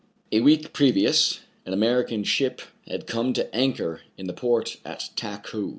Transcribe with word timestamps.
A 0.31 0.39
WEEK 0.41 0.73
previous 0.73 1.41
an 1.63 1.73
American 1.73 2.23
ship 2.23 2.63
had 2.87 3.05
come 3.05 3.33
to 3.33 3.55
anchor 3.55 4.01
in 4.17 4.25
the 4.25 4.33
port 4.33 4.77
at 4.83 5.11
Takou. 5.15 5.69